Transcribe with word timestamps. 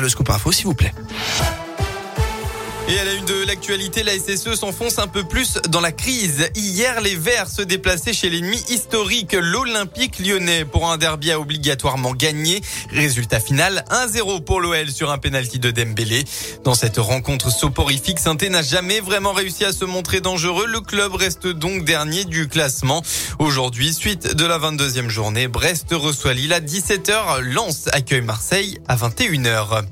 Le 0.00 0.08
scoop 0.08 0.28
info, 0.28 0.50
s'il 0.50 0.66
vous 0.66 0.74
plaît. 0.74 0.92
Et 2.86 2.98
à 2.98 3.04
la 3.04 3.14
une 3.14 3.24
de 3.24 3.46
l'actualité, 3.46 4.02
la 4.02 4.12
SSE 4.12 4.56
s'enfonce 4.56 4.98
un 4.98 5.06
peu 5.06 5.24
plus 5.24 5.54
dans 5.70 5.80
la 5.80 5.90
crise. 5.90 6.50
Hier, 6.54 7.00
les 7.00 7.16
Verts 7.16 7.48
se 7.48 7.62
déplaçaient 7.62 8.12
chez 8.12 8.28
l'ennemi 8.28 8.62
historique, 8.68 9.32
l'Olympique 9.32 10.18
lyonnais, 10.18 10.66
pour 10.66 10.90
un 10.90 10.98
derby 10.98 11.32
à 11.32 11.40
obligatoirement 11.40 12.12
gagné. 12.12 12.60
Résultat 12.90 13.40
final, 13.40 13.86
1-0 13.90 14.44
pour 14.44 14.60
l'OL 14.60 14.90
sur 14.90 15.10
un 15.10 15.16
pénalty 15.16 15.58
de 15.58 15.70
Dembélé. 15.70 16.24
Dans 16.62 16.74
cette 16.74 16.98
rencontre 16.98 17.50
soporifique, 17.50 18.18
saint 18.18 18.36
n'a 18.50 18.62
jamais 18.62 19.00
vraiment 19.00 19.32
réussi 19.32 19.64
à 19.64 19.72
se 19.72 19.86
montrer 19.86 20.20
dangereux. 20.20 20.66
Le 20.66 20.80
club 20.80 21.14
reste 21.14 21.46
donc 21.46 21.86
dernier 21.86 22.26
du 22.26 22.48
classement. 22.48 23.02
Aujourd'hui, 23.38 23.94
suite 23.94 24.34
de 24.34 24.44
la 24.44 24.58
22e 24.58 25.08
journée, 25.08 25.48
Brest 25.48 25.86
reçoit 25.92 26.34
Lille 26.34 26.52
à 26.52 26.60
17h, 26.60 27.40
Lens 27.40 27.88
accueille 27.92 28.20
Marseille 28.20 28.78
à 28.88 28.96
21h. 28.96 29.84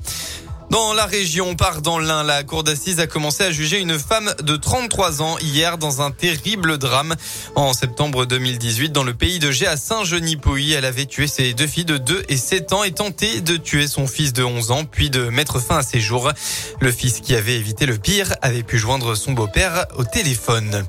Dans 0.73 0.91
la 0.91 1.05
région, 1.05 1.53
part 1.53 1.83
dans 1.83 1.99
la 1.99 2.41
cour 2.41 2.63
d'assises 2.63 2.99
a 2.99 3.05
commencé 3.05 3.43
à 3.43 3.51
juger 3.51 3.79
une 3.79 3.99
femme 3.99 4.33
de 4.41 4.55
33 4.55 5.21
ans 5.21 5.37
hier 5.37 5.77
dans 5.77 6.01
un 6.01 6.09
terrible 6.09 6.79
drame. 6.79 7.13
En 7.53 7.73
septembre 7.73 8.25
2018, 8.25 8.91
dans 8.91 9.03
le 9.03 9.13
pays 9.13 9.37
de 9.37 9.51
Gé 9.51 9.67
à 9.67 9.77
Saint-Genis-Pouilly, 9.77 10.73
elle 10.73 10.85
avait 10.85 11.05
tué 11.05 11.27
ses 11.27 11.53
deux 11.53 11.67
filles 11.67 11.85
de 11.85 11.97
2 11.97 12.23
et 12.27 12.37
7 12.37 12.73
ans 12.73 12.83
et 12.83 12.91
tenté 12.91 13.41
de 13.41 13.55
tuer 13.55 13.85
son 13.85 14.07
fils 14.07 14.33
de 14.33 14.43
11 14.43 14.71
ans, 14.71 14.83
puis 14.83 15.11
de 15.11 15.29
mettre 15.29 15.59
fin 15.59 15.77
à 15.77 15.83
ses 15.83 15.99
jours. 15.99 16.31
Le 16.79 16.91
fils 16.91 17.19
qui 17.19 17.35
avait 17.35 17.55
évité 17.55 17.85
le 17.85 17.99
pire 17.99 18.33
avait 18.41 18.63
pu 18.63 18.79
joindre 18.79 19.13
son 19.13 19.33
beau-père 19.33 19.85
au 19.95 20.03
téléphone. 20.03 20.87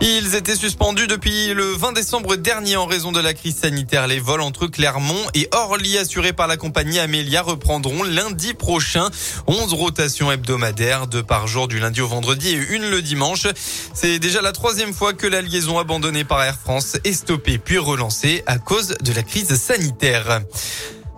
Ils 0.00 0.36
étaient 0.36 0.54
suspendus 0.54 1.08
depuis 1.08 1.52
le 1.54 1.72
20 1.72 1.92
décembre 1.92 2.36
dernier 2.36 2.76
en 2.76 2.86
raison 2.86 3.10
de 3.10 3.18
la 3.18 3.34
crise 3.34 3.56
sanitaire. 3.56 4.06
Les 4.06 4.20
vols 4.20 4.42
entre 4.42 4.68
Clermont 4.68 5.26
et 5.34 5.48
Orly 5.50 5.98
assurés 5.98 6.32
par 6.32 6.46
la 6.46 6.56
compagnie 6.56 7.00
Amelia 7.00 7.42
reprendront 7.42 8.04
lundi 8.04 8.54
prochain. 8.54 9.10
11 9.48 9.72
rotations 9.72 10.30
hebdomadaires, 10.30 11.08
deux 11.08 11.24
par 11.24 11.48
jour 11.48 11.66
du 11.66 11.80
lundi 11.80 12.00
au 12.00 12.06
vendredi 12.06 12.50
et 12.50 12.74
une 12.76 12.88
le 12.88 13.02
dimanche. 13.02 13.48
C'est 13.92 14.20
déjà 14.20 14.40
la 14.40 14.52
troisième 14.52 14.94
fois 14.94 15.14
que 15.14 15.26
la 15.26 15.42
liaison 15.42 15.80
abandonnée 15.80 16.22
par 16.24 16.44
Air 16.44 16.56
France 16.56 16.96
est 17.02 17.12
stoppée 17.12 17.58
puis 17.58 17.78
relancée 17.78 18.44
à 18.46 18.58
cause 18.58 18.94
de 19.00 19.12
la 19.12 19.24
crise 19.24 19.52
sanitaire. 19.56 20.42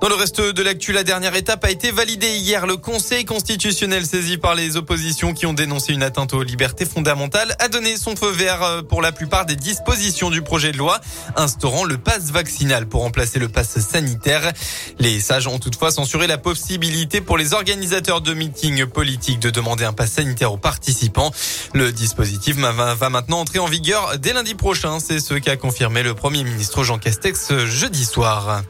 Dans 0.00 0.08
le 0.08 0.14
reste 0.14 0.40
de 0.40 0.62
l'actu, 0.62 0.92
la 0.92 1.04
dernière 1.04 1.34
étape 1.34 1.62
a 1.62 1.70
été 1.70 1.90
validée 1.90 2.38
hier. 2.38 2.66
Le 2.66 2.78
Conseil 2.78 3.26
constitutionnel 3.26 4.06
saisi 4.06 4.38
par 4.38 4.54
les 4.54 4.78
oppositions 4.78 5.34
qui 5.34 5.44
ont 5.44 5.52
dénoncé 5.52 5.92
une 5.92 6.02
atteinte 6.02 6.32
aux 6.32 6.42
libertés 6.42 6.86
fondamentales 6.86 7.54
a 7.58 7.68
donné 7.68 7.98
son 7.98 8.16
feu 8.16 8.30
vert 8.30 8.62
euh, 8.62 8.80
pour 8.80 9.02
la 9.02 9.12
plupart 9.12 9.44
des 9.44 9.56
dispositions 9.56 10.30
du 10.30 10.40
projet 10.40 10.72
de 10.72 10.78
loi 10.78 11.00
instaurant 11.36 11.84
le 11.84 11.98
pass 11.98 12.30
vaccinal 12.30 12.86
pour 12.86 13.02
remplacer 13.02 13.38
le 13.38 13.50
pass 13.50 13.78
sanitaire. 13.78 14.54
Les 14.98 15.20
sages 15.20 15.46
ont 15.46 15.58
toutefois 15.58 15.90
censuré 15.90 16.26
la 16.26 16.38
possibilité 16.38 17.20
pour 17.20 17.36
les 17.36 17.52
organisateurs 17.52 18.22
de 18.22 18.32
meetings 18.32 18.86
politiques 18.86 19.40
de 19.40 19.50
demander 19.50 19.84
un 19.84 19.92
pass 19.92 20.12
sanitaire 20.12 20.50
aux 20.50 20.58
participants. 20.58 21.30
Le 21.74 21.92
dispositif 21.92 22.56
va 22.56 23.10
maintenant 23.10 23.40
entrer 23.40 23.58
en 23.58 23.66
vigueur 23.66 24.18
dès 24.18 24.32
lundi 24.32 24.54
prochain. 24.54 24.98
C'est 24.98 25.20
ce 25.20 25.34
qu'a 25.34 25.56
confirmé 25.56 26.02
le 26.02 26.14
Premier 26.14 26.42
ministre 26.42 26.84
Jean 26.84 26.98
Castex 26.98 27.52
jeudi 27.66 28.06
soir. 28.06 28.62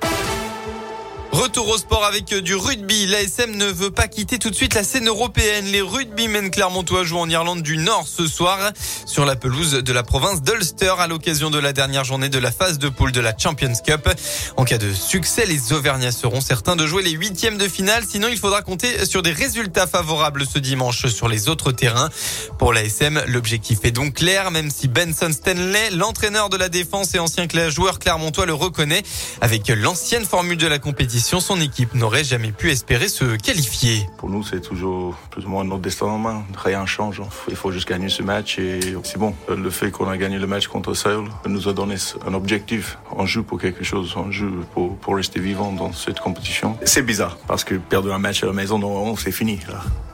Retour 1.32 1.68
au 1.68 1.78
sport 1.78 2.04
avec 2.04 2.34
du 2.34 2.56
rugby. 2.56 3.06
L'ASM 3.06 3.52
ne 3.56 3.66
veut 3.66 3.92
pas 3.92 4.08
quitter 4.08 4.40
tout 4.40 4.50
de 4.50 4.54
suite 4.54 4.74
la 4.74 4.82
scène 4.82 5.06
européenne. 5.06 5.64
Les 5.66 5.80
rugbymen 5.80 6.50
clermontois 6.50 7.04
jouent 7.04 7.20
en 7.20 7.30
Irlande 7.30 7.62
du 7.62 7.76
Nord 7.76 8.06
ce 8.08 8.26
soir 8.26 8.58
sur 9.06 9.24
la 9.24 9.36
pelouse 9.36 9.74
de 9.74 9.92
la 9.92 10.02
province 10.02 10.42
d'Ulster 10.42 10.94
à 10.98 11.06
l'occasion 11.06 11.48
de 11.50 11.58
la 11.60 11.72
dernière 11.72 12.02
journée 12.02 12.28
de 12.28 12.38
la 12.38 12.50
phase 12.50 12.78
de 12.78 12.88
poule 12.88 13.12
de 13.12 13.20
la 13.20 13.32
Champions 13.38 13.72
Cup. 13.86 14.08
En 14.56 14.64
cas 14.64 14.78
de 14.78 14.92
succès, 14.92 15.46
les 15.46 15.72
Auvergnats 15.72 16.10
seront 16.10 16.40
certains 16.40 16.74
de 16.74 16.84
jouer 16.84 17.04
les 17.04 17.12
huitièmes 17.12 17.58
de 17.58 17.68
finale. 17.68 18.02
Sinon, 18.08 18.26
il 18.28 18.38
faudra 18.38 18.62
compter 18.62 19.06
sur 19.06 19.22
des 19.22 19.32
résultats 19.32 19.86
favorables 19.86 20.44
ce 20.52 20.58
dimanche 20.58 21.06
sur 21.06 21.28
les 21.28 21.48
autres 21.48 21.70
terrains. 21.70 22.10
Pour 22.58 22.72
l'ASM, 22.72 23.22
l'objectif 23.28 23.78
est 23.84 23.92
donc 23.92 24.14
clair, 24.14 24.50
même 24.50 24.68
si 24.68 24.88
Benson 24.88 25.30
Stanley, 25.32 25.90
l'entraîneur 25.92 26.48
de 26.48 26.56
la 26.56 26.68
défense 26.68 27.14
et 27.14 27.20
ancien 27.20 27.46
joueur 27.68 28.00
clermontois, 28.00 28.46
le 28.46 28.54
reconnaît. 28.54 29.04
Avec 29.40 29.68
l'ancienne 29.68 30.24
formule 30.24 30.58
de 30.58 30.66
la 30.66 30.78
compétition, 30.78 31.19
son 31.20 31.60
équipe 31.60 31.94
n'aurait 31.94 32.24
jamais 32.24 32.52
pu 32.52 32.70
espérer 32.70 33.08
se 33.08 33.36
qualifier. 33.36 34.08
Pour 34.18 34.30
nous, 34.30 34.42
c'est 34.42 34.60
toujours 34.60 35.16
plus 35.30 35.44
ou 35.44 35.48
moins 35.48 35.64
notre 35.64 35.82
destin 35.82 36.06
en 36.06 36.18
main. 36.18 36.44
Rien 36.56 36.86
change. 36.86 37.22
Il 37.48 37.56
faut 37.56 37.70
juste 37.70 37.88
gagner 37.88 38.08
ce 38.08 38.22
match 38.22 38.58
et 38.58 38.80
c'est 39.04 39.18
bon. 39.18 39.34
Le 39.48 39.70
fait 39.70 39.90
qu'on 39.90 40.08
a 40.08 40.16
gagné 40.16 40.38
le 40.38 40.46
match 40.46 40.66
contre 40.68 40.94
Seoul 40.94 41.28
nous 41.46 41.68
a 41.68 41.72
donné 41.72 41.96
un 42.26 42.34
objectif. 42.34 42.98
On 43.12 43.26
joue 43.26 43.42
pour 43.42 43.60
quelque 43.60 43.84
chose. 43.84 44.14
On 44.16 44.30
joue 44.30 44.64
pour, 44.74 44.96
pour 44.96 45.16
rester 45.16 45.40
vivant 45.40 45.72
dans 45.72 45.92
cette 45.92 46.20
compétition. 46.20 46.76
C'est 46.84 47.02
bizarre 47.02 47.36
parce 47.46 47.64
que 47.64 47.74
perdre 47.74 48.12
un 48.12 48.18
match 48.18 48.42
à 48.42 48.46
la 48.46 48.52
maison, 48.52 48.78
non, 48.78 49.16
c'est 49.16 49.32
fini. 49.32 49.60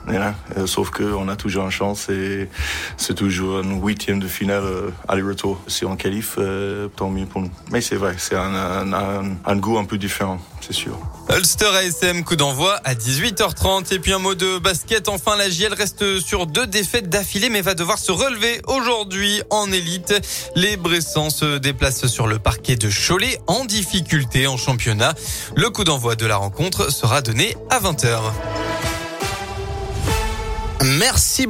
Euh, 0.09 0.67
sauf 0.67 0.89
qu'on 0.89 1.27
a 1.27 1.35
toujours 1.35 1.65
une 1.65 1.71
chance 1.71 2.09
et 2.09 2.49
c'est 2.97 3.13
toujours 3.13 3.59
un 3.59 3.79
huitième 3.79 4.19
de 4.19 4.27
finale 4.27 4.63
euh, 4.63 4.89
aller-retour. 5.07 5.59
Si 5.67 5.85
on 5.85 5.95
qualifie, 5.95 6.39
euh, 6.39 6.87
tant 6.87 7.09
mieux 7.09 7.25
pour 7.25 7.41
nous. 7.41 7.51
Mais 7.71 7.81
c'est 7.81 7.95
vrai, 7.95 8.15
c'est 8.17 8.35
un, 8.35 9.55
goût 9.57 9.77
un 9.77 9.85
peu 9.85 9.97
différent, 9.97 10.39
c'est 10.61 10.73
sûr. 10.73 10.97
Ulster 11.35 11.67
ASM, 11.67 12.23
coup 12.23 12.35
d'envoi 12.35 12.79
à 12.83 12.93
18h30. 12.93 13.93
Et 13.93 13.99
puis 13.99 14.13
un 14.13 14.19
mot 14.19 14.35
de 14.35 14.59
basket. 14.59 15.09
Enfin, 15.09 15.35
la 15.35 15.49
JL 15.49 15.73
reste 15.73 16.19
sur 16.19 16.47
deux 16.47 16.67
défaites 16.67 17.09
d'affilée, 17.09 17.49
mais 17.49 17.61
va 17.61 17.73
devoir 17.73 17.97
se 17.97 18.11
relever 18.11 18.61
aujourd'hui 18.67 19.41
en 19.49 19.71
élite. 19.71 20.13
Les 20.55 20.77
Bressans 20.77 21.29
se 21.29 21.57
déplacent 21.57 22.07
sur 22.07 22.27
le 22.27 22.39
parquet 22.39 22.75
de 22.75 22.89
Cholet 22.89 23.39
en 23.47 23.65
difficulté 23.65 24.47
en 24.47 24.57
championnat. 24.57 25.13
Le 25.55 25.69
coup 25.69 25.83
d'envoi 25.83 26.15
de 26.15 26.25
la 26.25 26.37
rencontre 26.37 26.91
sera 26.91 27.21
donné 27.21 27.55
à 27.69 27.79
20h. 27.79 28.19
Merci. 30.83 31.45